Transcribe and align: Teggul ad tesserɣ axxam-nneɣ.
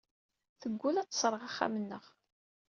Teggul 0.61 0.95
ad 0.99 1.07
tesserɣ 1.09 1.41
axxam-nneɣ. 1.47 2.03